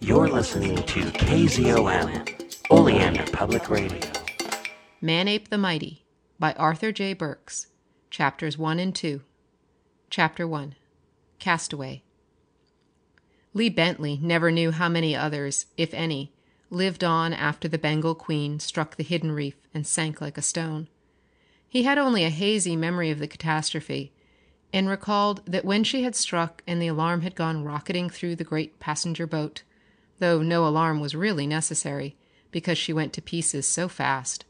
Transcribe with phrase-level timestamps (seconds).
[0.00, 4.00] You're listening to KZOM, Oleander Public Radio.
[5.02, 6.04] Manape the Mighty
[6.38, 7.14] by Arthur J.
[7.14, 7.66] Burks,
[8.08, 9.22] Chapters 1 and 2.
[10.08, 10.76] Chapter 1
[11.40, 12.04] Castaway.
[13.52, 16.32] Lee Bentley never knew how many others, if any,
[16.70, 20.88] lived on after the Bengal Queen struck the hidden reef and sank like a stone.
[21.68, 24.12] He had only a hazy memory of the catastrophe,
[24.72, 28.44] and recalled that when she had struck and the alarm had gone rocketing through the
[28.44, 29.62] great passenger boat,
[30.18, 32.16] though no alarm was really necessary,
[32.50, 34.44] because she went to pieces so fast,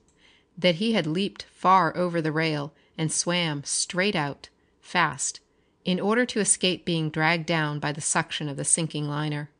[0.56, 4.48] that he had leaped far over the rail and swam straight out,
[4.80, 5.40] fast,
[5.84, 9.50] in order to escape being dragged down by the suction of the sinking liner.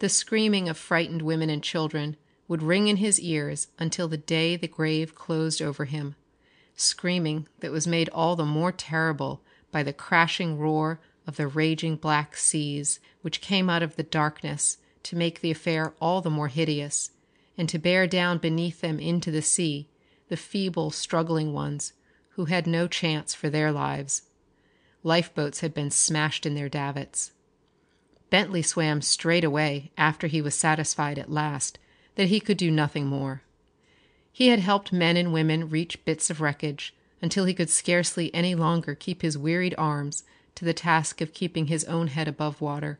[0.00, 4.56] The screaming of frightened women and children would ring in his ears until the day
[4.56, 6.14] the grave closed over him,
[6.76, 9.40] screaming that was made all the more terrible
[9.70, 14.76] by the crashing roar of the raging black seas which came out of the darkness
[15.04, 17.10] to make the affair all the more hideous,
[17.56, 19.88] and to bear down beneath them into the sea
[20.28, 21.92] the feeble struggling ones
[22.30, 24.22] who had no chance for their lives.
[25.02, 27.32] Lifeboats had been smashed in their davits.
[28.30, 31.78] Bentley swam straight away after he was satisfied at last
[32.16, 33.42] that he could do nothing more.
[34.32, 38.54] He had helped men and women reach bits of wreckage until he could scarcely any
[38.54, 40.24] longer keep his wearied arms
[40.56, 42.98] to the task of keeping his own head above water.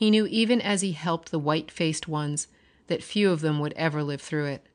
[0.00, 2.48] He knew even as he helped the white faced ones
[2.86, 4.66] that few of them would ever live through it.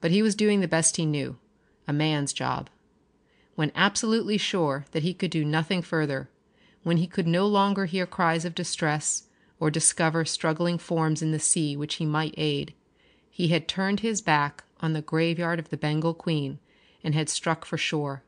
[0.00, 1.38] But he was doing the best he knew
[1.88, 2.70] a man's job.
[3.56, 6.30] When absolutely sure that he could do nothing further,
[6.84, 9.24] when he could no longer hear cries of distress
[9.58, 12.72] or discover struggling forms in the sea which he might aid,
[13.28, 16.60] he had turned his back on the graveyard of the Bengal Queen
[17.02, 18.22] and had struck for shore.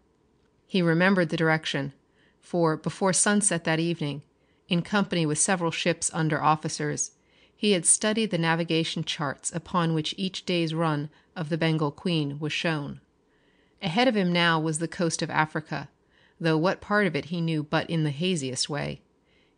[0.66, 1.92] He remembered the direction,
[2.40, 4.22] for before sunset that evening,
[4.68, 7.12] in company with several ship's under officers,
[7.55, 12.38] he had studied the navigation charts upon which each day's run of the Bengal Queen
[12.38, 13.00] was shown.
[13.80, 15.88] Ahead of him now was the coast of Africa,
[16.41, 19.03] though what part of it he knew but in the haziest way.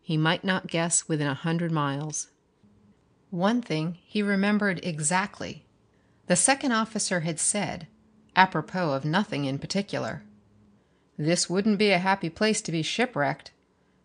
[0.01, 2.27] He might not guess within a hundred miles.
[3.31, 5.65] One thing he remembered exactly.
[6.27, 7.87] The second officer had said,
[8.35, 10.23] apropos of nothing in particular,
[11.17, 13.51] "This wouldn't be a happy place to be shipwrecked.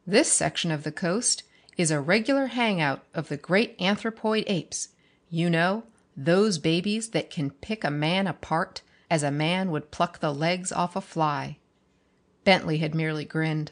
[0.06, 1.42] This section of the coast
[1.76, 4.88] is a regular hangout of the great anthropoid apes
[5.30, 5.84] you know,
[6.16, 10.72] those babies that can pick a man apart as a man would pluck the legs
[10.72, 11.56] off a fly."
[12.44, 13.70] Bentley had merely grinned.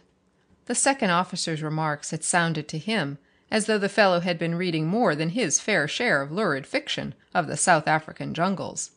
[0.67, 3.19] The second officer's remarks had sounded to him
[3.51, 7.15] as though the fellow had been reading more than his fair share of lurid fiction
[7.35, 8.93] of the South African jungles.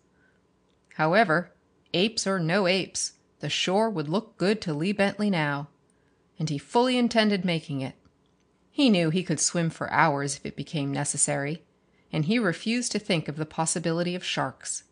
[0.95, 1.51] However,
[1.93, 5.69] apes or no apes, the shore would look good to Lee Bentley now,
[6.41, 7.93] and he fully intended making it.
[8.71, 11.61] He knew he could swim for hours if it became necessary,
[12.11, 14.85] and he refused to think of the possibility of sharks.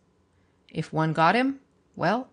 [0.70, 1.59] If one got him
[1.96, 2.30] well,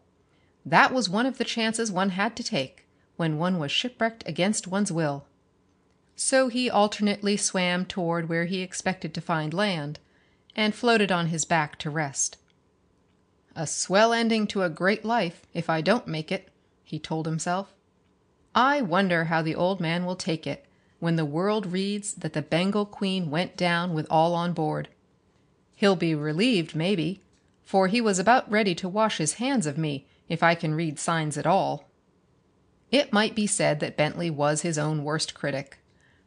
[0.66, 4.66] that was one of the chances one had to take when one was shipwrecked against
[4.69, 5.25] one's will.
[6.15, 9.99] So he alternately swam toward where he expected to find land,
[10.55, 12.37] and floated on his back to rest.
[13.55, 16.50] "A swell ending to a great life if I don't make it,"
[16.84, 17.72] he told himself.
[18.56, 20.65] "I wonder how the old man will take it
[20.99, 24.89] when the world reads that the Bengal Queen went down with all on board.
[25.75, 27.21] He'll be relieved, maybe,
[27.65, 30.99] for he was about ready to wash his hands of me if I can read
[30.99, 31.89] signs at all."
[32.91, 35.78] It might be said that Bentley was his own worst critic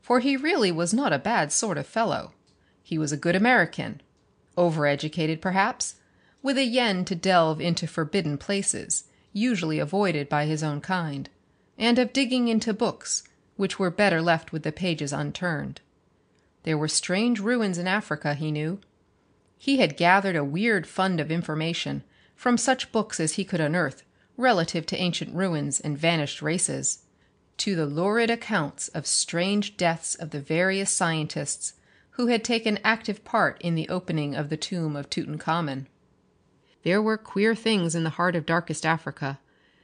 [0.09, 2.33] for he really was not a bad sort of fellow.
[2.81, 4.01] He was a good American,
[4.57, 5.95] overeducated perhaps,
[6.41, 9.03] with a yen to delve into forbidden places,
[9.33, 11.29] usually avoided by his own kind,
[11.79, 13.23] and of digging into books
[13.55, 15.81] which were better left with the pages unturned.
[16.63, 18.79] There were strange ruins in Africa, he knew.
[19.57, 22.03] He had gathered a weird fund of information
[22.35, 24.03] from such books as he could unearth
[24.37, 26.99] relative to ancient ruins and vanished races
[27.57, 31.73] to the lurid accounts of strange deaths of the various scientists
[32.11, 35.87] who had taken active part in the opening of the tomb of Tutankhamen.
[36.83, 39.39] There were queer things in the heart of darkest Africa,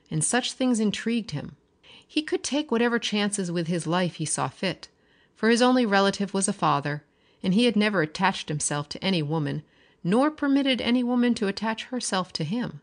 [0.09, 1.57] and such things intrigued him.
[2.07, 4.87] He could take whatever chances with his life he saw fit,
[5.35, 7.03] for his only relative was a father,
[7.43, 9.63] and he had never attached himself to any woman,
[10.03, 12.81] nor permitted any woman to attach herself to him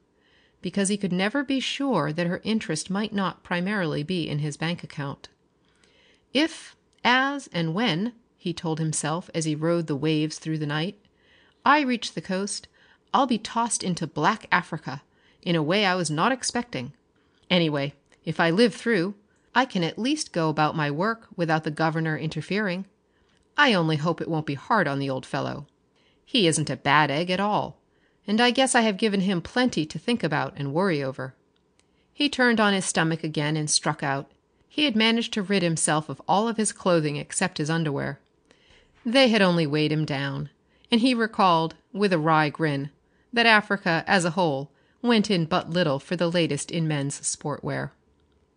[0.62, 4.56] because he could never be sure that her interest might not primarily be in his
[4.56, 5.28] bank account.
[6.32, 10.98] If, as, and when, he told himself as he rode the waves through the night,
[11.66, 12.68] I reach the coast,
[13.12, 15.02] I'll be tossed into black Africa
[15.42, 16.92] in a way I was not expecting.
[17.50, 17.92] Anyway,
[18.24, 19.14] if I live through,
[19.54, 22.86] I can at least go about my work without the governor interfering.
[23.56, 25.66] I only hope it won't be hard on the old fellow.
[26.24, 27.78] He isn't a bad egg at all,
[28.26, 31.34] and I guess I have given him plenty to think about and worry over."
[32.14, 34.30] He turned on his stomach again and struck out.
[34.68, 38.20] He had managed to rid himself of all of his clothing except his underwear.
[39.04, 40.48] They had only weighed him down,
[40.90, 42.90] and he recalled, with a wry grin,
[43.32, 44.70] that Africa, as a whole,
[45.02, 47.92] went in but little for the latest in men's sport wear.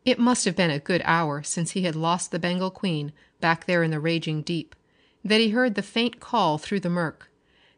[0.06, 3.12] It must have been a good hour since he had lost the Bengal Queen
[3.42, 4.76] back there in the raging deep,
[5.24, 7.32] that he heard the faint call through the murk.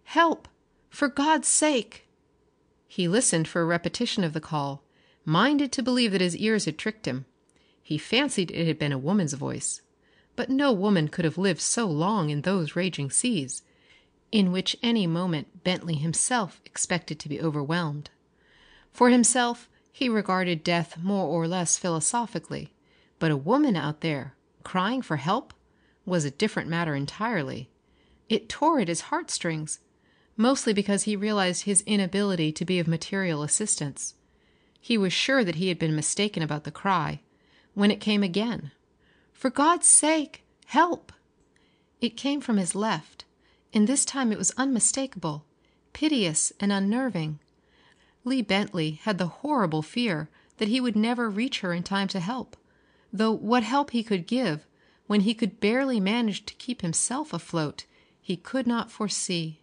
[0.04, 0.50] "Help!
[0.90, 2.06] For God's sake!"
[2.86, 4.84] He listened for a repetition of the call,
[5.24, 7.26] minded to believe that his ears had tricked him.
[7.82, 9.82] He fancied it had been a woman's voice.
[10.36, 13.64] But no woman could have lived so long in those raging seas,
[14.34, 18.10] in which any moment Bentley himself expected to be overwhelmed.
[18.92, 22.72] For himself he regarded death more or less philosophically,
[23.18, 25.56] but a woman out there, crying for help,
[26.06, 27.68] was a different matter entirely.
[28.30, 29.80] It tore at his heartstrings,
[30.36, 34.14] mostly because he realized his inability to be of material assistance.
[34.80, 37.22] He was sure that he had been mistaken about the cry,
[37.74, 38.70] when it came again.
[39.34, 41.12] For God's sake, help!
[42.02, 43.26] It came from his left,
[43.74, 45.44] and this time it was unmistakable,
[45.94, 47.40] piteous and unnerving.
[48.28, 52.20] Lee Bentley had the horrible fear that he would never reach her in time to
[52.20, 52.58] help,
[53.14, 54.68] though what help he could give,
[55.06, 57.86] when he could barely manage to keep himself afloat,
[58.20, 59.62] he could not foresee.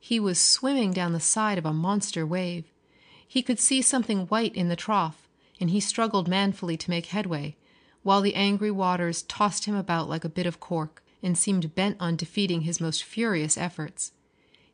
[0.00, 2.64] He was swimming down the side of a monster wave.
[3.28, 5.28] He could see something white in the trough,
[5.60, 7.54] and he struggled manfully to make headway,
[8.02, 11.96] while the angry waters tossed him about like a bit of cork, and seemed bent
[12.00, 14.10] on defeating his most furious efforts.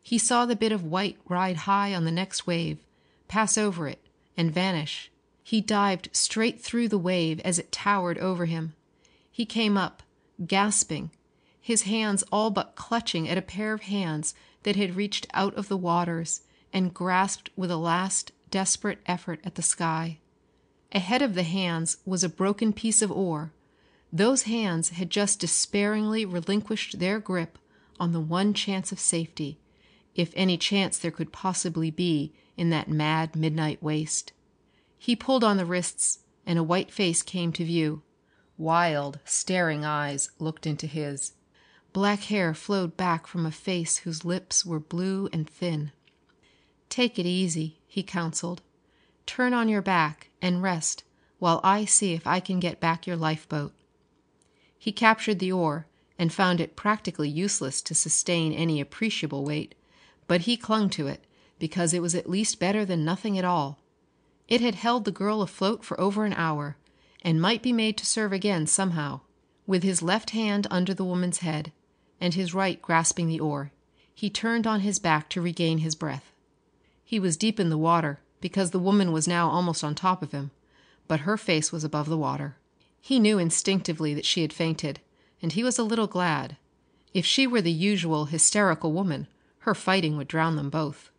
[0.02, 2.78] He saw the bit of white ride high on the next wave,
[3.30, 4.04] pass over it,
[4.36, 5.08] and vanish.
[5.44, 8.74] He dived straight through the wave as it towered over him.
[9.30, 10.02] He came up,
[10.44, 11.12] gasping,
[11.60, 14.34] his hands all but clutching at a pair of hands
[14.64, 16.40] that had reached out of the waters
[16.72, 20.18] and grasped with a last desperate effort at the sky.
[20.90, 23.52] Ahead of the hands was a broken piece of oar.
[24.12, 27.58] Those hands had just despairingly relinquished their grip
[28.00, 29.60] on the one chance of safety,
[30.16, 34.34] if any chance there could possibly be in that mad midnight waste.
[34.98, 38.02] He pulled on the wrists, and a white face came to view.
[38.58, 41.32] Wild, staring eyes looked into his.
[41.94, 45.90] Black hair flowed back from a face whose lips were blue and thin.
[46.90, 48.60] "Take it easy," he counseled.
[49.24, 51.02] "Turn on your back and rest
[51.38, 53.72] while I see if I can get back your lifeboat."
[54.78, 55.86] He captured the oar
[56.18, 59.74] and found it practically useless to sustain any appreciable weight,
[60.26, 61.24] but he clung to it
[61.60, 63.78] because it was at least better than nothing at all.
[64.48, 66.76] It had held the girl afloat for over an hour,
[67.22, 69.20] and might be made to serve again somehow.
[69.66, 71.70] With his left hand under the woman's head,
[72.20, 73.70] and his right grasping the oar,
[74.12, 76.32] he turned on his back to regain his breath.
[77.04, 80.32] He was deep in the water, because the woman was now almost on top of
[80.32, 80.50] him,
[81.06, 82.56] but her face was above the water.
[83.00, 85.00] He knew instinctively that she had fainted,
[85.42, 86.56] and he was a little glad.
[87.12, 89.26] If she were the usual hysterical woman,
[89.60, 91.10] her fighting would drown them both.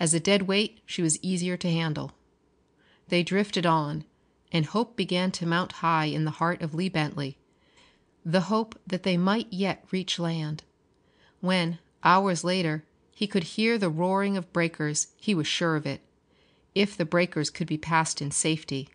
[0.00, 2.12] As a dead weight she was easier to handle.
[3.08, 4.04] They drifted on,
[4.50, 7.36] and hope began to mount high in the heart of Lee Bentley
[8.24, 10.62] the hope that they might yet reach land.
[11.40, 16.00] When, hours later, he could hear the roaring of breakers he was sure of it,
[16.74, 18.88] if the breakers could be passed in safety.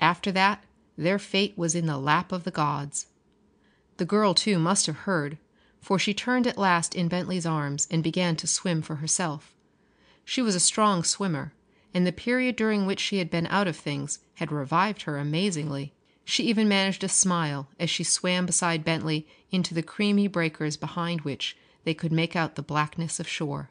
[0.00, 0.64] After that
[0.96, 3.06] their fate was in the lap of the gods.
[3.96, 5.38] The girl, too, must have heard,
[5.80, 9.53] for she turned at last in Bentley's arms and began to swim for herself.
[10.24, 11.52] She was a strong swimmer,
[11.92, 15.92] and the period during which she had been out of things had revived her amazingly.
[16.24, 21.20] She even managed a smile as she swam beside Bentley into the creamy breakers behind
[21.20, 23.70] which they could make out the blackness of shore.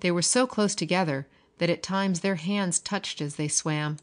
[0.00, 1.26] They were so close together
[1.58, 3.98] that at times their hands touched as they swam,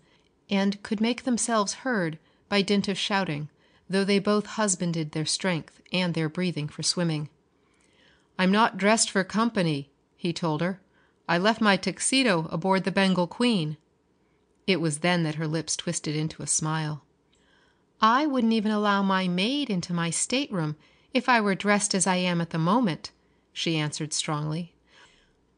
[0.49, 2.17] and could make themselves heard
[2.47, 3.49] by dint of shouting,
[3.89, 7.29] though they both husbanded their strength and their breathing for swimming.
[8.39, 10.80] "I'm not dressed for company," he told her.
[11.33, 13.77] I left my tuxedo aboard the Bengal Queen."
[14.67, 17.05] It was then that her lips twisted into a smile.
[18.01, 20.75] "I wouldn't even allow my maid into my stateroom
[21.13, 23.11] if I were dressed as I am at the moment,"
[23.53, 24.73] she answered strongly.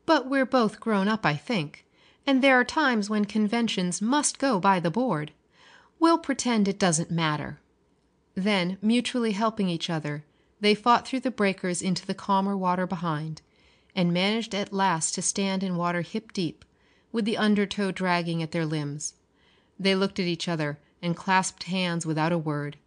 [0.06, 1.88] "But we're both grown up, I think,
[2.28, 5.32] and there are times when conventions must go by the board.
[6.00, 7.60] We'll pretend it doesn't matter."
[8.36, 10.24] Then, mutually helping each other,
[10.60, 13.42] they fought through the breakers into the calmer water behind
[13.96, 16.66] and managed at last to stand in water hip deep,
[17.12, 19.14] with the undertow dragging at their limbs.
[19.80, 22.78] They looked at each other and clasped hands without a word.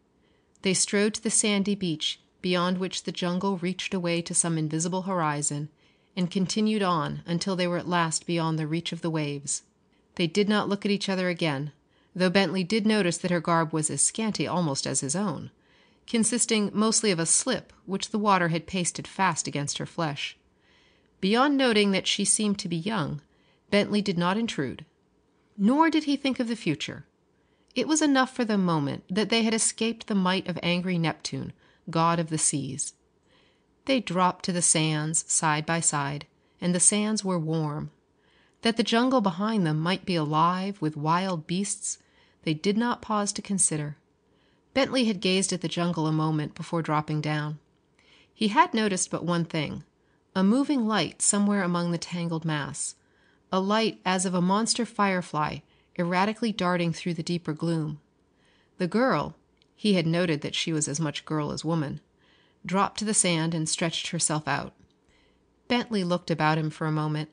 [0.62, 5.02] They strode to the sandy beach beyond which the jungle reached away to some invisible
[5.02, 5.68] horizon,
[6.16, 9.62] and continued on until they were at last beyond the reach of the waves.
[10.14, 11.72] They did not look at each other again,
[12.14, 15.50] though Bentley did notice that her garb was as scanty almost as his own,
[16.06, 20.36] consisting mostly of a slip which the water had pasted fast against her flesh.
[21.20, 23.20] Beyond noting that she seemed to be young,
[23.70, 24.84] Bentley did not intrude.
[25.56, 27.06] Nor did he think of the future.
[27.74, 31.52] It was enough for the moment that they had escaped the might of angry Neptune,
[31.90, 32.94] god of the seas.
[33.86, 36.26] They dropped to the sands side by side,
[36.60, 37.90] and the sands were warm.
[38.62, 41.98] That the jungle behind them might be alive with wild beasts
[42.42, 43.96] they did not pause to consider.
[44.74, 47.58] Bentley had gazed at the jungle a moment before dropping down.
[48.32, 49.84] He had noticed but one thing
[50.36, 52.94] a moving light somewhere among the tangled mass,
[53.50, 55.58] a light as of a monster firefly
[55.98, 57.98] erratically darting through the deeper gloom.
[58.76, 59.34] The girl
[59.74, 62.00] he had noted that she was as much girl as woman
[62.66, 64.74] dropped to the sand and stretched herself out.
[65.68, 67.30] Bentley looked about him for a moment,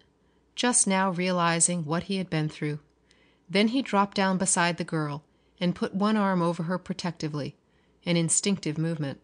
[0.56, 2.80] just now realizing what he had been through.
[3.50, 5.26] Then he dropped down beside the girl
[5.60, 7.58] and put one arm over her protectively,
[8.06, 9.20] an instinctive movement.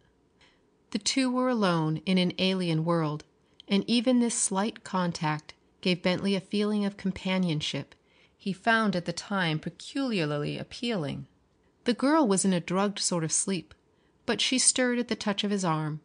[0.91, 3.23] The two were alone in an alien world,
[3.69, 7.95] and even this slight contact gave Bentley a feeling of companionship
[8.35, 11.27] he found at the time peculiarly appealing.
[11.83, 13.73] The girl was in a drugged sort of sleep,
[14.25, 16.01] but she stirred at the touch of his arm,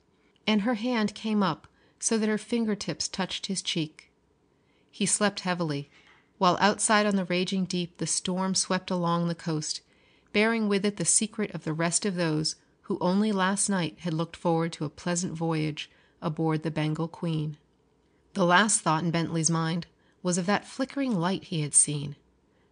[0.46, 1.66] and her hand came up
[1.98, 4.10] so that her finger tips touched his cheek.
[4.90, 5.90] He slept heavily,
[6.38, 9.80] while outside on the raging deep the storm swept along the coast,
[10.32, 14.12] bearing with it the secret of the rest of those who only last night had
[14.12, 15.88] looked forward to a pleasant voyage
[16.22, 17.56] aboard the Bengal Queen.
[18.34, 19.86] The last thought in Bentley's mind
[20.22, 22.16] was of that flickering light he had seen.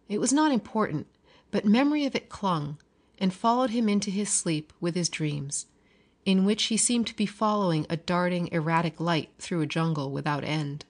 [0.09, 1.07] It was not important,
[1.51, 2.77] but memory of it clung
[3.19, 5.67] and followed him into his sleep with his dreams,
[6.25, 10.43] in which he seemed to be following a darting erratic light through a jungle without
[10.43, 10.83] end.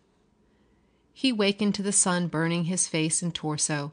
[1.13, 3.91] He wakened to the sun burning his face and torso,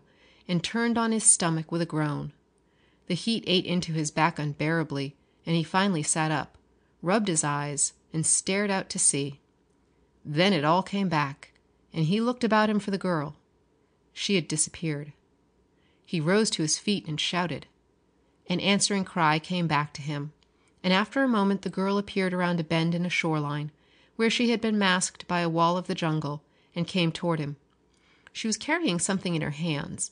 [0.48, 2.32] and turned on his stomach with a groan.
[3.06, 6.56] The heat ate into his back unbearably, and he finally sat up,
[7.02, 9.40] rubbed his eyes, and stared out to sea.
[10.24, 11.52] Then it all came back,
[11.92, 13.36] and he looked about him for the girl.
[14.12, 15.12] She had disappeared.
[16.04, 17.66] He rose to his feet and shouted.
[18.48, 20.32] An answering cry came back to him,
[20.82, 23.70] and after a moment the girl appeared around a bend in a shoreline,
[24.16, 26.42] where she had been masked by a wall of the jungle,
[26.74, 27.56] and came toward him.
[28.32, 30.10] She was carrying something in her hands.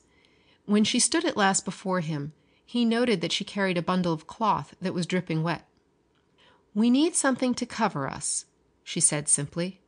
[0.66, 2.32] When she stood at last before him,
[2.64, 5.67] he noted that she carried a bundle of cloth that was dripping wet.
[6.78, 8.44] "We need something to cover us,"
[8.84, 9.80] she said simply.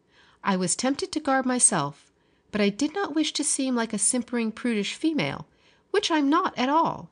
[0.43, 2.11] I was tempted to garb myself,
[2.51, 5.47] but I did not wish to seem like a simpering prudish female,
[5.93, 7.09] which I'm not at all.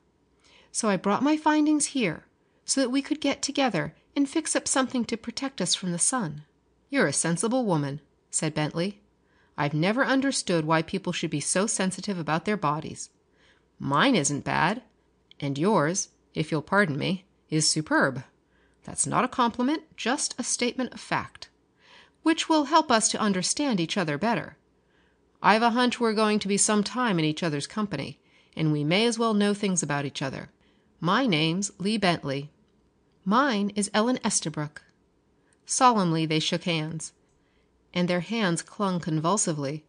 [0.73, 2.25] So I brought my findings here,
[2.65, 5.99] so that we could get together and fix up something to protect us from the
[6.01, 6.43] sun."
[6.91, 8.01] "You're a sensible woman,"
[8.33, 9.01] said Bentley.
[9.57, 13.11] "I've never understood why people should be so sensitive about their bodies.
[13.79, 14.83] Mine isn't bad,
[15.39, 18.25] and yours, if you'll pardon me, is superb.
[18.85, 21.49] That's not a compliment, just a statement of fact
[22.29, 24.59] which will help us to understand each other better.
[25.43, 28.19] I've a hunch we're going to be some time in each other's company,
[28.57, 30.51] and we may as well know things about each other.
[31.01, 32.51] My name's Lee Bentley.
[33.25, 34.83] Mine is Ellen Estabrook."
[35.65, 37.13] Solemnly they shook hands,
[37.95, 39.85] and their hands clung convulsively,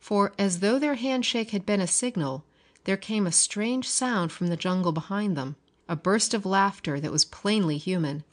[0.00, 2.44] for as though their handshake had been a signal,
[2.84, 5.54] there came a strange sound from the jungle behind them,
[5.88, 8.24] a burst of laughter that was plainly human,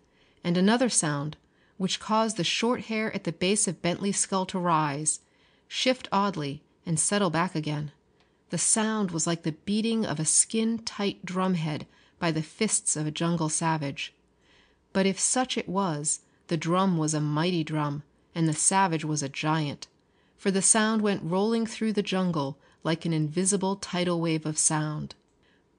[0.44, 1.38] and another sound
[1.78, 5.20] which caused the short hair at the base of Bentley's skull to rise,
[5.68, 7.92] shift oddly, and settle back again.
[8.52, 11.88] The sound was like the beating of a skin tight drumhead
[12.20, 14.14] by the fists of a jungle savage.
[14.94, 16.20] But if such it was,
[16.50, 18.04] the drum was a mighty drum,
[18.36, 19.88] and the savage was a giant,
[20.38, 25.16] for the sound went rolling through the jungle like an invisible tidal wave of sound.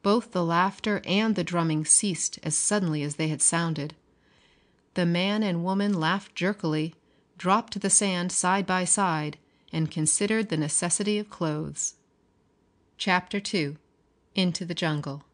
[0.02, 3.94] Both the laughter and the drumming ceased as suddenly as they had sounded.
[4.94, 6.94] The man and woman laughed jerkily,
[7.38, 9.38] dropped to the sand side by side,
[9.72, 11.94] and considered the necessity of clothes.
[12.98, 13.78] Chapter 2
[14.34, 15.24] Into the Jungle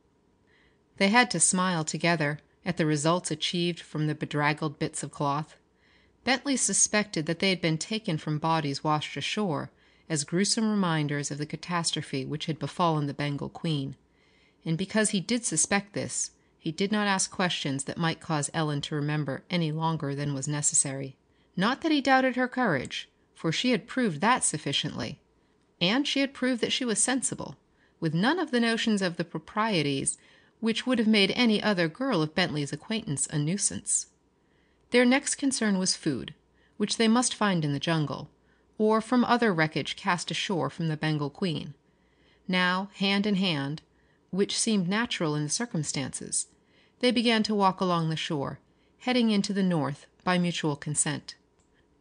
[0.99, 5.57] They had to smile together at the results achieved from the bedraggled bits of cloth.
[6.23, 9.71] Bentley suspected that they had been taken from bodies washed ashore
[10.09, 13.97] as gruesome reminders of the catastrophe which had befallen the Bengal Queen,
[14.65, 18.81] and because he did suspect this he did not ask questions that might cause Ellen
[18.83, 21.17] to remember any longer than was necessary.
[21.57, 25.21] Not that he doubted her courage, for she had proved that sufficiently.
[25.81, 27.57] And she had proved that she was sensible,
[28.01, 30.19] with none of the notions of the proprieties
[30.61, 34.07] which would have made any other girl of Bentley's acquaintance a nuisance.
[34.91, 36.35] Their next concern was food,
[36.77, 38.29] which they must find in the jungle,
[38.77, 41.75] or from other wreckage cast ashore from the Bengal Queen.
[42.47, 43.83] Now, hand in hand,
[44.31, 46.47] which seemed natural in the circumstances,
[47.01, 48.59] they began to walk along the shore,
[48.99, 51.35] heading into the north by mutual consent.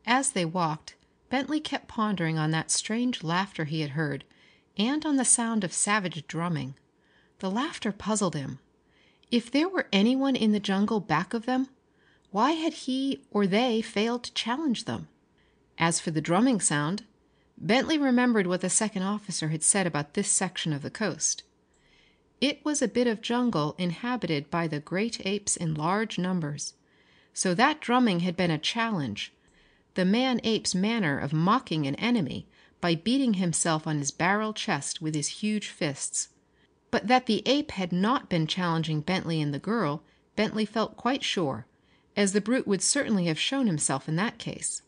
[0.06, 0.96] As they walked,
[1.30, 4.24] Bentley kept pondering on that strange laughter he had heard
[4.78, 6.76] and on the sound of savage drumming.
[7.40, 8.60] The laughter puzzled him.
[9.30, 11.68] If there were anyone in the jungle back of them,
[12.32, 15.08] why had he or they failed to challenge them?
[15.78, 17.04] As for the drumming sound,
[17.58, 21.44] Bentley remembered what the second officer had said about this section of the coast.
[22.40, 26.74] It was a bit of jungle inhabited by the great apes in large numbers.
[27.34, 29.34] So that drumming had been a challenge,
[29.96, 32.48] the man ape's manner of mocking an enemy
[32.80, 36.30] by beating himself on his barrel chest with his huge fists.
[36.92, 40.04] But that the ape had not been challenging Bentley and the girl
[40.36, 41.66] Bentley felt quite sure,
[42.16, 44.84] as the brute would certainly have shown himself in that case.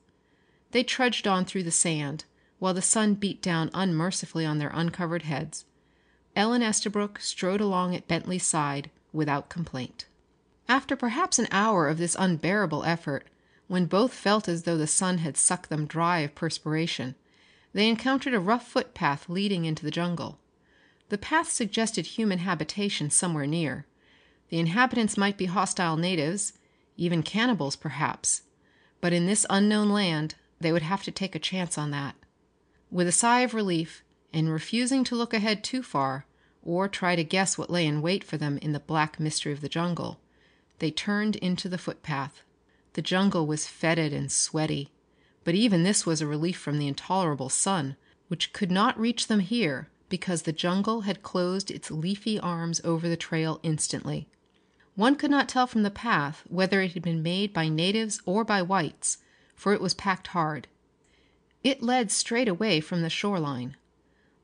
[0.71, 2.25] They trudged on through the sand,
[2.59, 5.65] while the sun beat down unmercifully on their uncovered heads.
[6.39, 10.05] Ellen Estabrook strode along at Bentley's side without complaint.
[10.69, 13.27] After perhaps an hour of this unbearable effort,
[13.67, 17.15] when both felt as though the sun had sucked them dry of perspiration,
[17.73, 20.39] they encountered a rough footpath leading into the jungle.
[21.09, 23.85] The path suggested human habitation somewhere near.
[24.47, 26.53] The inhabitants might be hostile natives,
[26.95, 28.43] even cannibals perhaps,
[29.01, 32.15] but in this unknown land they would have to take a chance on that.
[32.89, 36.25] With a sigh of relief, and refusing to look ahead too far,
[36.63, 39.61] or try to guess what lay in wait for them in the black mystery of
[39.61, 40.19] the jungle,
[40.79, 42.41] they turned into the footpath.
[42.93, 44.91] The jungle was fetid and sweaty,
[45.43, 47.95] but even this was a relief from the intolerable sun,
[48.27, 53.07] which could not reach them here because the jungle had closed its leafy arms over
[53.07, 54.27] the trail instantly.
[54.95, 58.43] One could not tell from the path whether it had been made by natives or
[58.43, 59.19] by whites,
[59.55, 60.67] for it was packed hard.
[61.63, 63.77] It led straight away from the shore line.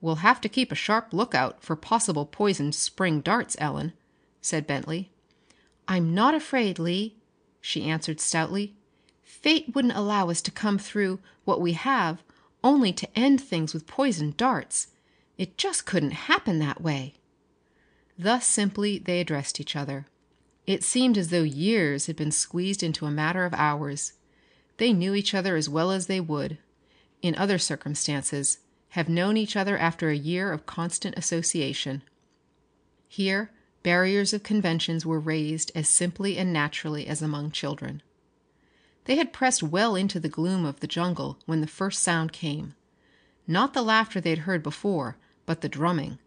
[0.06, 3.94] "We'll have to keep a sharp lookout for possible poisoned spring darts, Ellen,"
[4.40, 5.10] said Bentley.
[5.88, 7.16] "I'm not afraid, Lee,"
[7.60, 8.76] she answered stoutly.
[9.24, 12.22] "Fate wouldn't allow us to come through what we have
[12.64, 14.90] only to end things with poisoned darts.
[15.40, 17.16] It just couldn't happen that way."
[18.16, 20.06] Thus simply they addressed each other.
[20.68, 24.14] It seemed as though years had been squeezed into a matter of hours.
[24.78, 26.60] They knew each other as well as they would,
[27.24, 28.60] in other circumstances,
[28.96, 32.02] have known each other after a year of constant association.
[33.10, 33.52] Here
[33.84, 38.02] barriers of conventions were raised as simply and naturally as among children.
[39.04, 42.74] They had pressed well into the gloom of the jungle when the first sound came.
[43.46, 46.18] Not the laughter they had heard before, but the drumming.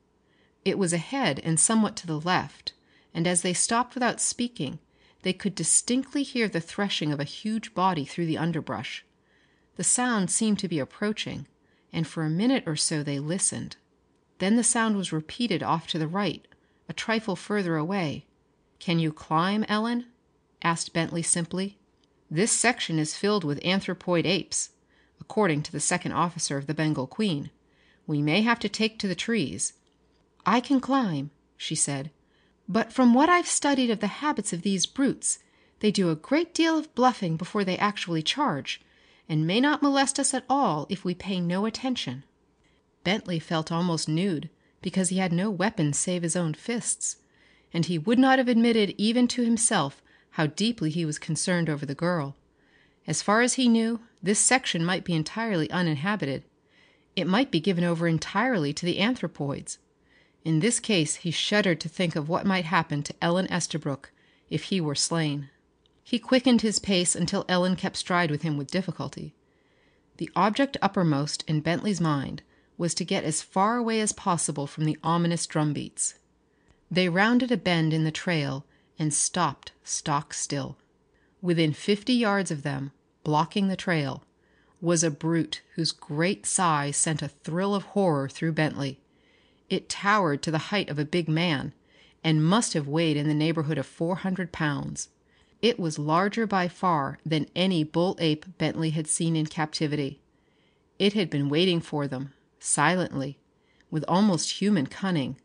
[0.63, 2.75] It was ahead and somewhat to the left,
[3.15, 4.79] and as they stopped without speaking
[5.23, 9.07] they could distinctly hear the threshing of a huge body through the underbrush.
[9.77, 11.47] The sound seemed to be approaching,
[11.93, 13.77] and for a minute or so they listened.
[14.39, 16.47] Then the sound was repeated off to the right,
[16.89, 18.27] a trifle further away.
[18.79, 20.07] "Can you climb, Ellen?"
[20.63, 21.79] asked Bentley simply.
[22.31, 24.71] "This section is filled with anthropoid apes,
[25.21, 27.51] according to the second officer of the Bengal Queen.
[28.07, 29.73] We may have to take to the trees."
[30.47, 32.11] "I can climb," she said.
[32.69, 35.39] But from what I've studied of the habits of these brutes,
[35.81, 38.81] they do a great deal of bluffing before they actually charge,
[39.29, 42.25] and may not molest us at all if we pay no attention.
[43.05, 47.17] Bentley felt almost nude because he had no weapons save his own fists,
[47.73, 51.85] and he would not have admitted even to himself how deeply he was concerned over
[51.85, 52.37] the girl.
[53.07, 56.45] As far as he knew, this section might be entirely uninhabited.
[57.17, 59.79] It might be given over entirely to the anthropoids.
[60.45, 64.13] In this case he shuddered to think of what might happen to Ellen Estabrook
[64.51, 65.51] if he were slain.
[66.11, 69.35] He quickened his pace until Ellen kept stride with him with difficulty.
[70.17, 72.41] The object uppermost in Bentley's mind
[72.79, 76.15] was to get as far away as possible from the ominous drumbeats.
[76.91, 78.65] They rounded a bend in the trail
[78.99, 80.79] and stopped stock still.
[81.43, 82.93] Within fifty yards of them,
[83.23, 84.25] blocking the trail,
[84.81, 88.99] was a brute whose great size sent a thrill of horror through Bentley.
[89.69, 91.75] It towered to the height of a big man,
[92.25, 95.11] and must have weighed in the neighborhood of four hundred pounds.
[95.61, 100.21] It was larger by far than any bull ape Bentley had seen in captivity.
[100.99, 103.39] It had been waiting for them, silently,
[103.91, 105.37] with almost human cunning.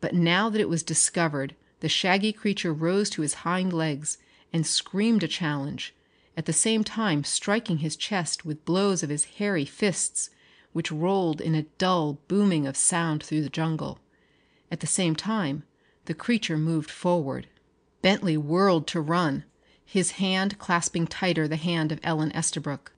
[0.00, 4.18] But now that it was discovered the shaggy creature rose to his hind legs
[4.52, 5.94] and screamed a challenge,
[6.36, 10.30] at the same time striking his chest with blows of his hairy fists
[10.72, 14.00] which rolled in a dull booming of sound through the jungle.
[14.70, 15.62] At the same time
[16.06, 17.46] the creature moved forward.
[18.04, 19.44] Bentley whirled to run,
[19.82, 22.92] his hand clasping tighter the hand of Ellen Estabrook.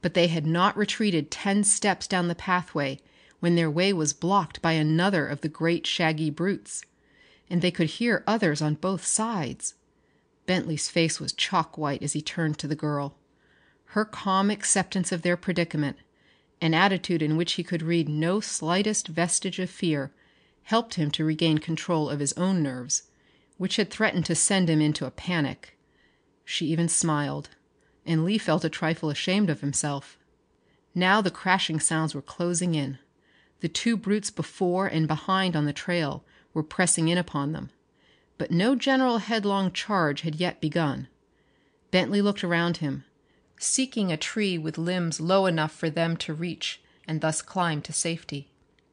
[0.00, 3.00] But they had not retreated ten steps down the pathway
[3.40, 6.84] when their way was blocked by another of the great shaggy brutes.
[7.50, 9.74] And they could hear others on both sides.
[10.46, 13.16] Bentley's face was chalk white as he turned to the girl.
[13.86, 15.96] Her calm acceptance of their predicament,
[16.60, 20.12] an attitude in which he could read no slightest vestige of fear,
[20.62, 23.02] helped him to regain control of his own nerves,
[23.62, 25.78] which had threatened to send him into a panic.
[26.44, 27.50] She even smiled,
[28.04, 30.18] and Lee felt a trifle ashamed of himself.
[30.96, 32.98] Now the crashing sounds were closing in.
[33.60, 37.70] The two brutes before and behind on the trail were pressing in upon them.
[38.36, 41.06] But no general headlong charge had yet begun.
[41.92, 43.04] Bentley looked around him,
[43.60, 47.92] seeking a tree with limbs low enough for them to reach and thus climb to
[47.92, 48.50] safety.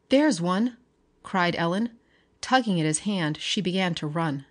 [0.09, 0.77] "There's one!"
[1.23, 1.97] cried Ellen.
[2.39, 4.45] Tugging at his hand she began to run.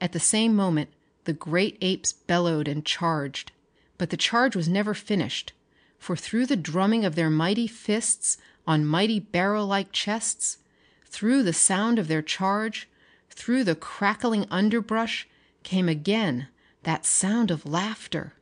[0.00, 0.90] At the same moment
[1.24, 3.52] the great apes bellowed and charged.
[3.98, 5.52] But the charge was never finished,
[5.98, 10.58] for through the drumming of their mighty fists on mighty barrel like chests,
[11.04, 12.88] through the sound of their charge,
[13.28, 15.28] through the crackling underbrush
[15.62, 16.48] came again
[16.84, 18.32] that sound of laughter.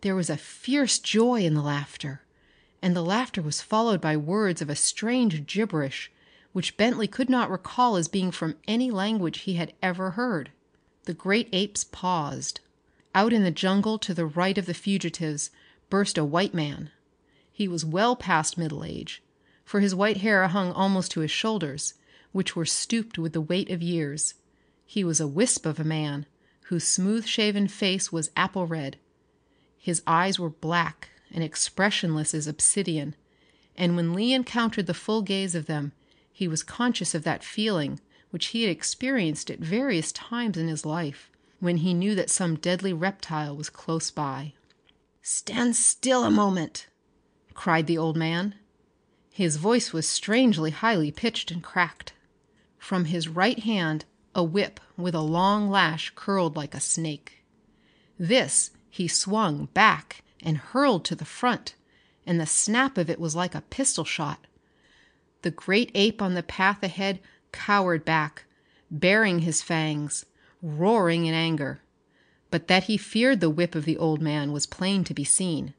[0.00, 2.22] There was a fierce joy in the laughter,
[2.80, 6.10] and the laughter was followed by words of a strange gibberish
[6.52, 10.50] which Bentley could not recall as being from any language he had ever heard.
[11.06, 12.58] The great apes paused.
[13.14, 15.50] Out in the jungle to the right of the fugitives
[15.88, 16.90] burst a white man.
[17.52, 19.22] He was well past middle age,
[19.64, 21.94] for his white hair hung almost to his shoulders,
[22.32, 24.34] which were stooped with the weight of years.
[24.84, 26.26] He was a wisp of a man,
[26.62, 28.96] whose smooth shaven face was apple red.
[29.78, 33.14] His eyes were black and expressionless as obsidian,
[33.76, 35.92] and when Lee encountered the full gaze of them
[36.32, 38.00] he was conscious of that feeling
[38.36, 42.54] which he had experienced at various times in his life when he knew that some
[42.54, 44.52] deadly reptile was close by.
[45.22, 46.86] "Stand still a moment!"
[47.54, 48.54] cried the old man.
[49.30, 52.12] His voice was strangely highly pitched and cracked.
[52.76, 57.42] From his right hand a whip with a long lash curled like a snake.
[58.18, 61.74] This he swung back and hurled to the front,
[62.26, 64.46] and the snap of it was like a pistol shot.
[65.40, 67.20] The great ape on the path ahead
[67.52, 68.44] cowered back,
[68.90, 70.26] baring his fangs,
[70.62, 71.80] roaring in anger.
[72.50, 75.74] But that he feared the whip of the old man was plain to be seen.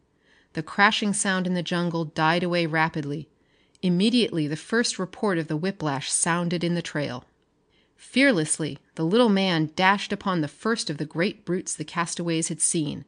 [0.54, 3.30] The crashing sound in the jungle died away rapidly.
[3.82, 7.26] Immediately the first report of the whiplash sounded in the trail.
[7.96, 12.62] Fearlessly the little man dashed upon the first of the great brutes the castaways had
[12.62, 13.06] seen.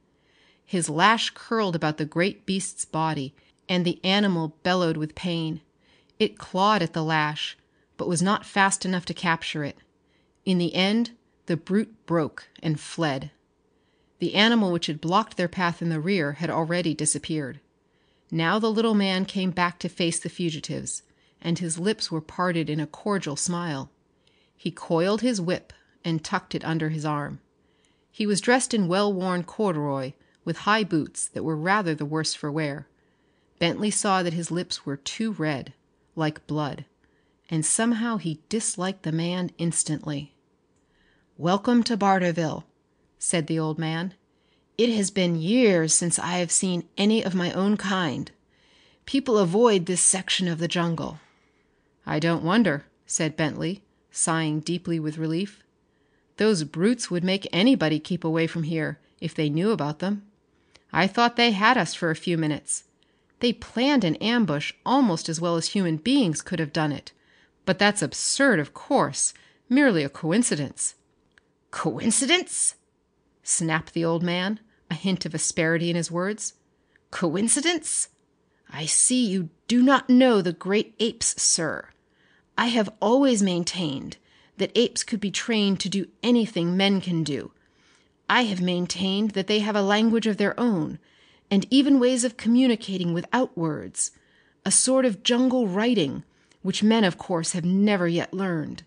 [0.65, 3.33] His lash curled about the great beast's body,
[3.67, 5.61] and the animal bellowed with pain.
[6.19, 7.57] It clawed at the lash,
[7.99, 9.77] but was not fast enough to capture it.
[10.45, 11.11] In the end
[11.47, 13.29] the brute broke and fled.
[14.19, 17.59] The animal which had blocked their path in the rear had already disappeared.
[18.31, 21.03] Now the little man came back to face the fugitives,
[21.41, 23.91] and his lips were parted in a cordial smile.
[24.55, 25.73] He coiled his whip
[26.05, 27.41] and tucked it under his arm.
[28.11, 30.13] He was dressed in well worn corduroy,
[30.45, 32.87] with high boots that were rather the worse for wear.
[33.59, 35.73] Bentley saw that his lips were too red,
[36.15, 36.85] like blood,
[37.49, 40.33] and somehow he disliked the man instantly.
[41.37, 42.65] "Welcome to Barterville,"
[43.17, 44.13] said the old man.
[44.77, 48.31] "It has been years since I have seen any of my own kind.
[49.05, 51.19] People avoid this section of the jungle."
[52.05, 53.81] "I don't wonder," said Bentley
[54.11, 55.63] sighing deeply with relief.
[56.37, 60.23] "Those brutes would make anybody keep away from here if they knew about them.
[60.91, 62.85] I thought they had us for a few minutes.
[63.39, 67.11] They planned an ambush almost as well as human beings could have done it.
[67.69, 69.31] But that's absurd, of course
[69.69, 70.95] merely a coincidence."
[71.69, 72.73] "Coincidence?"
[73.43, 76.53] snapped the old man, a hint of asperity in his words.
[77.11, 78.07] "Coincidence?
[78.71, 81.89] I see you do not know the great apes, sir.
[82.57, 84.17] I have always maintained
[84.57, 87.51] that apes could be trained to do anything men can do.
[88.27, 90.97] I have maintained that they have a language of their own,
[91.51, 94.09] and even ways of communicating without words,
[94.65, 96.23] a sort of jungle writing,
[96.61, 98.83] which men of course have never yet learned.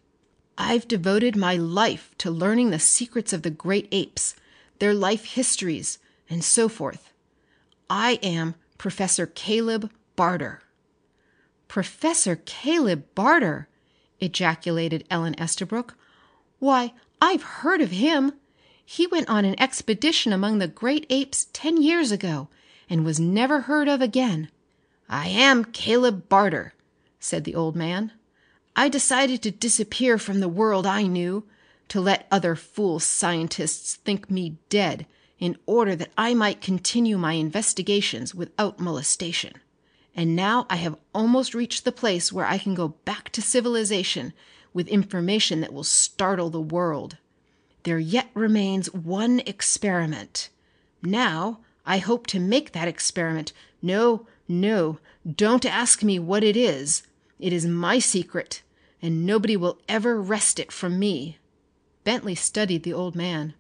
[0.59, 4.35] I've devoted my life to learning the secrets of the great apes,
[4.79, 7.13] their life histories, and so forth.
[7.89, 10.63] I am Professor Caleb Barter.
[11.69, 13.69] "Professor Caleb Barter!"
[14.21, 15.97] ejaculated Ellen Estabrook.
[16.59, 18.35] "Why, I've heard of him.
[18.85, 22.49] He went on an expedition among the great apes ten years ago
[22.91, 24.51] and was never heard of again."
[25.09, 26.75] "I am Caleb Barter,"
[27.23, 28.11] said the old man.
[28.75, 31.45] "I decided to disappear from the world I knew,
[31.89, 35.07] to let other fool scientists think me dead
[35.39, 39.55] in order that I might continue my investigations without molestation.
[40.15, 44.33] And now I have almost reached the place where I can go back to civilization
[44.73, 47.19] with information that will startle the world.
[47.83, 50.49] There yet remains one experiment.
[51.03, 53.53] Now I hope to make that experiment.
[53.83, 54.99] No, no,
[55.37, 57.03] don't ask me what it is.
[57.43, 58.63] It is my secret,
[59.03, 61.39] and nobody will ever wrest it from me."
[62.05, 63.55] Bentley studied the old man.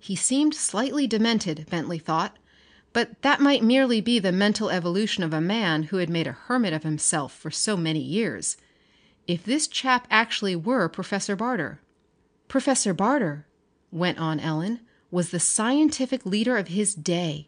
[0.00, 2.38] He seemed slightly demented, Bentley thought,
[2.94, 6.32] but that might merely be the mental evolution of a man who had made a
[6.32, 8.56] hermit of himself for so many years.
[9.26, 11.82] If this chap actually were Professor Barter
[12.48, 13.46] Professor Barter,
[13.90, 17.44] went on Ellen, was the scientific leader of his day.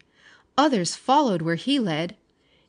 [0.59, 2.15] Others followed where he led.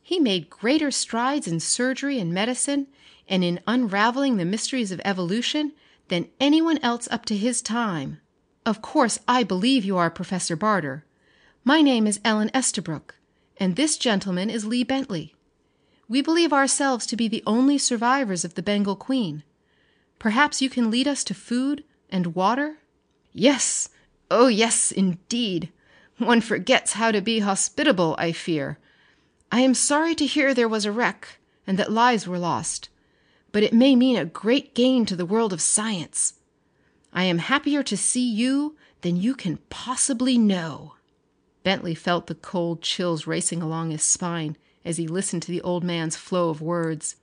[0.09, 2.87] He made greater strides in surgery and medicine
[3.27, 5.73] and in unraveling the mysteries of evolution
[6.07, 8.21] than anyone else up to his time.
[8.64, 11.05] Of course I believe you are Professor Barter.
[11.64, 13.16] My name is Ellen Estabrook,
[13.57, 15.35] and this gentleman is Lee Bentley.
[16.09, 19.42] We believe ourselves to be the only survivors of the Bengal Queen.
[20.21, 22.79] Perhaps you can lead us to food and water?"
[23.33, 23.88] "Yes,
[24.31, 25.73] oh yes, indeed.
[26.19, 28.79] One forgets how to be hospitable, I fear.
[29.53, 32.89] I am sorry to hear there was a wreck, and that lives were lost
[33.57, 36.35] but it may mean a great gain to the world of science.
[37.11, 40.97] I am happier to see you than you can possibly know."
[41.63, 45.83] Bentley felt the cold chills racing along his spine as he listened to the old
[45.83, 47.17] man's flow of words.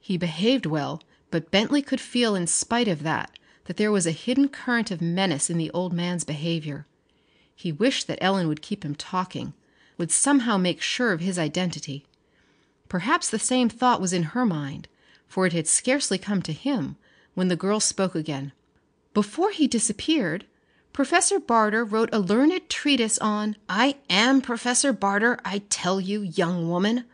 [0.00, 4.12] He behaved well, but Bentley could feel in spite of that that there was a
[4.12, 6.86] hidden current of menace in the old man's behavior.
[7.54, 9.52] He wished that Ellen would keep him talking,
[9.98, 12.04] would somehow make sure of his identity.
[12.88, 14.88] Perhaps the same thought was in her mind,
[15.26, 16.96] for it had scarcely come to him
[17.34, 18.52] when the girl spoke again.
[19.14, 20.46] "Before he disappeared,
[20.92, 26.68] Professor Barter wrote a learned treatise on "I am Professor Barter, I tell you, young
[26.68, 27.04] woman.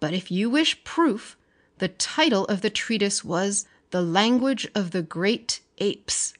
[0.00, 1.36] But if you wish proof,
[1.78, 6.34] the title of the treatise was 'The Language of the Great Apes.'"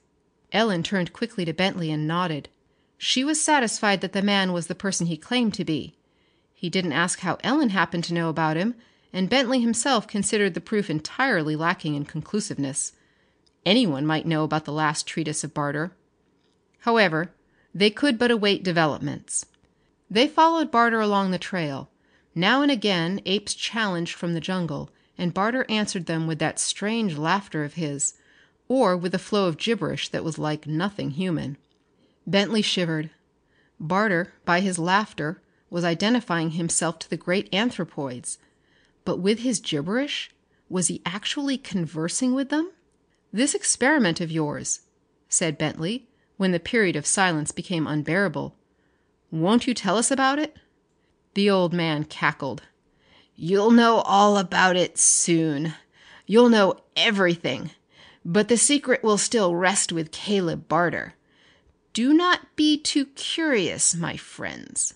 [0.52, 2.48] Ellen turned quickly to Bentley and nodded.
[2.98, 5.94] She was satisfied that the man was the person he claimed to be.
[6.54, 8.74] He didn't ask how Ellen happened to know about him
[9.14, 12.92] and Bentley himself considered the proof entirely lacking in conclusiveness.
[13.64, 15.92] Anyone might know about the last treatise of Barter.
[16.80, 17.30] However,
[17.72, 19.46] they could but await developments.
[20.10, 21.90] They followed Barter along the trail.
[22.34, 27.16] Now and again apes challenged from the jungle, and Barter answered them with that strange
[27.16, 28.14] laughter of his,
[28.66, 31.56] or with a flow of gibberish that was like nothing human.
[32.26, 33.10] Bentley shivered.
[33.78, 38.38] Barter, by his laughter, was identifying himself to the great anthropoids
[39.04, 40.30] but with his gibberish
[40.68, 42.72] was he actually conversing with them?
[43.32, 44.80] "This experiment of yours,"
[45.28, 48.56] said Bentley, when the period of silence became unbearable.
[49.30, 50.56] "Won't you tell us about it?"
[51.34, 52.62] The old man cackled.
[53.36, 55.74] "You'll know all about it soon.
[56.26, 57.72] You'll know everything.
[58.24, 61.14] But the secret will still rest with Caleb Barter.
[61.94, 64.94] Do not be too curious, my friends."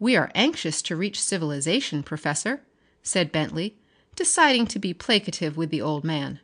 [0.00, 2.66] "We are anxious to reach civilization, Professor
[3.04, 3.76] said Bentley,
[4.16, 6.40] deciding to be placative with the old man.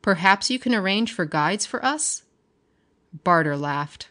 [0.00, 2.22] "Perhaps you can arrange for guides for us?"
[3.12, 4.08] Barter laughed.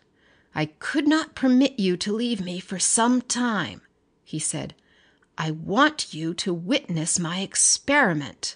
[0.53, 3.81] "I could not permit you to leave me for some time,"
[4.23, 4.75] he said.
[5.35, 8.55] "I want you to witness my experiment.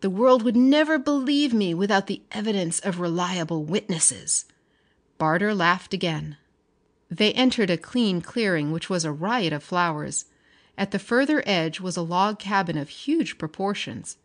[0.00, 4.44] The world would never believe me without the evidence of reliable witnesses."
[5.18, 6.36] Barter laughed again.
[7.10, 10.26] They entered a clean clearing which was a riot of flowers.
[10.76, 14.16] At the further edge was a log cabin of huge proportions.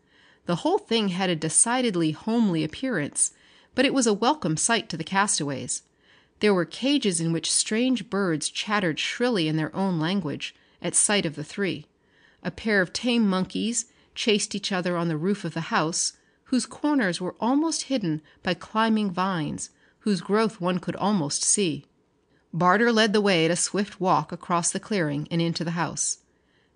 [0.46, 3.32] The whole thing had a decidedly homely appearance,
[3.74, 5.82] but it was a welcome sight to the castaways.
[6.38, 11.26] There were cages in which strange birds chattered shrilly in their own language at sight
[11.26, 11.86] of the three.
[12.44, 16.12] A pair of tame monkeys chased each other on the roof of the house,
[16.44, 19.70] whose corners were almost hidden by climbing vines
[20.04, 21.86] whose growth one could almost see.
[22.52, 26.18] Barter led the way at a swift walk across the clearing and into the house.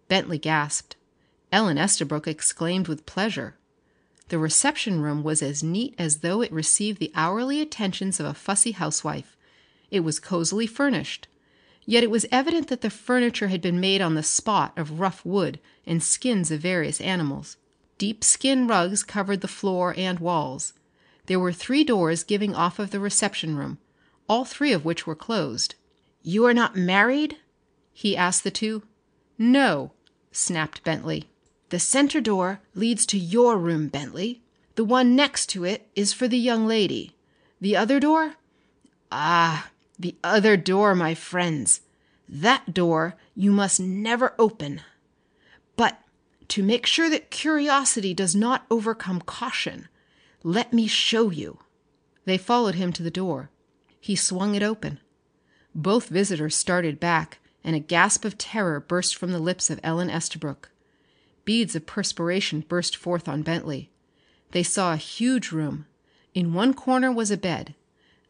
[0.08, 0.96] Bentley gasped.
[1.52, 3.54] Ellen Estabrook exclaimed with pleasure.
[4.28, 8.32] The reception room was as neat as though it received the hourly attentions of a
[8.32, 9.36] fussy housewife.
[9.90, 11.28] It was cosily furnished.
[11.84, 15.22] Yet it was evident that the furniture had been made on the spot of rough
[15.24, 17.58] wood and skins of various animals.
[17.98, 20.72] Deep skin rugs covered the floor and walls.
[21.28, 23.76] There were three doors giving off of the reception room,
[24.30, 25.74] all three of which were closed.
[26.22, 27.36] "You are not married?"
[27.92, 28.82] he asked the two.
[29.36, 29.92] "No,"
[30.32, 31.28] snapped Bentley.
[31.68, 34.40] "The center door leads to your room, Bentley.
[34.76, 37.14] The one next to it is for the young lady.
[37.60, 38.36] The other door
[39.12, 41.82] ah, The other door, my friends.
[42.26, 44.80] That door you must never open.
[45.76, 46.00] But
[46.48, 49.88] to make sure that curiosity does not overcome caution,
[50.42, 51.58] let me show you."
[52.24, 53.50] They followed him to the door.
[54.00, 55.00] He swung it open.
[55.74, 60.10] Both visitors started back and a gasp of terror burst from the lips of Ellen
[60.10, 60.70] Estabrook.
[61.44, 63.90] Beads of perspiration burst forth on Bentley.
[64.52, 65.86] They saw a huge room.
[66.34, 67.74] In one corner was a bed.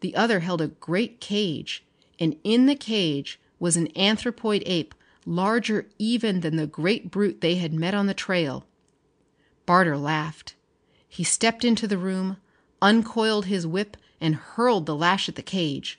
[0.01, 1.85] The other held a great cage,
[2.18, 4.94] and in the cage was an anthropoid ape
[5.27, 8.66] larger even than the great brute they had met on the trail.
[9.66, 10.55] Barter laughed.
[11.11, 12.37] He stepped into the room,
[12.83, 15.99] uncoiled his whip and hurled the lash at the cage.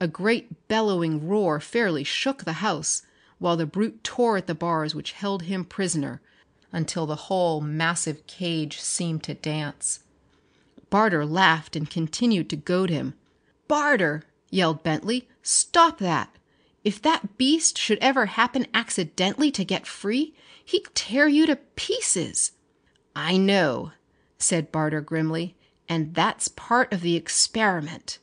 [0.00, 3.02] A great bellowing roar fairly shook the house,
[3.38, 6.20] while the brute tore at the bars which held him prisoner
[6.72, 10.00] until the whole massive cage seemed to dance.
[10.90, 13.14] Barter laughed and continued to goad him.
[13.66, 15.26] "Barter!" yelled Bentley.
[15.42, 16.36] "Stop that!
[16.84, 22.52] If that beast should ever happen accidentally to get free, he'd tear you to pieces."
[23.16, 23.92] "I know,"
[24.38, 25.54] said Barter grimly,
[25.88, 28.18] "and that's part of the experiment.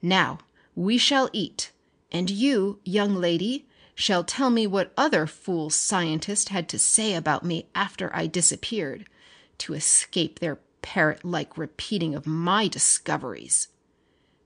[0.00, 0.38] Now
[0.74, 1.72] we shall eat,
[2.12, 7.44] and you, young lady, shall tell me what other fool scientists had to say about
[7.44, 9.08] me after I disappeared,
[9.58, 13.68] to escape their parrot like repeating of my discoveries."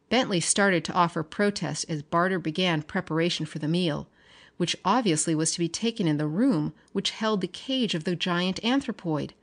[0.08, 4.08] Bentley started to offer protest as Barter began preparation for the meal,
[4.56, 8.16] which obviously was to be taken in the room which held the cage of the
[8.16, 9.34] giant anthropoid.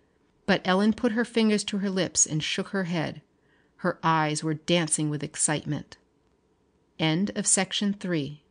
[0.50, 3.22] But Ellen put her fingers to her lips and shook her head.
[3.78, 5.98] Her eyes were dancing with excitement.
[6.98, 8.42] End of section 3